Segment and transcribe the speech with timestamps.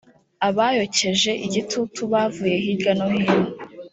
[0.47, 3.37] abayokeje igitutu bavuye hirya no hino.